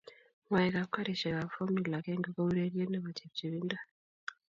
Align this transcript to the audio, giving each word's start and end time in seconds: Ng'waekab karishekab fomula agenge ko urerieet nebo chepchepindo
Ng'waekab 0.45 0.87
karishekab 0.93 1.49
fomula 1.55 1.95
agenge 1.99 2.29
ko 2.35 2.41
urerieet 2.47 2.89
nebo 2.91 3.09
chepchepindo 3.17 3.77